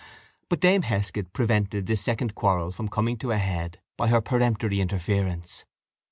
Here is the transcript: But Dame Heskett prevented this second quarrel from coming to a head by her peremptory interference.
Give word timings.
But 0.49 0.59
Dame 0.59 0.81
Heskett 0.81 1.31
prevented 1.31 1.85
this 1.85 2.01
second 2.01 2.33
quarrel 2.33 2.71
from 2.71 2.87
coming 2.87 3.17
to 3.17 3.29
a 3.29 3.37
head 3.37 3.79
by 3.97 4.07
her 4.07 4.19
peremptory 4.19 4.81
interference. 4.81 5.63